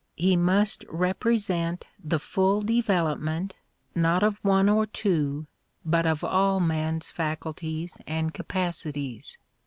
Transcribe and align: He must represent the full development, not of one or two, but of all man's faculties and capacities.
He 0.15 0.35
must 0.35 0.83
represent 0.89 1.85
the 2.03 2.17
full 2.17 2.61
development, 2.61 3.53
not 3.93 4.23
of 4.23 4.39
one 4.43 4.67
or 4.67 4.87
two, 4.87 5.45
but 5.85 6.07
of 6.07 6.23
all 6.23 6.59
man's 6.59 7.11
faculties 7.11 7.99
and 8.07 8.33
capacities. 8.33 9.37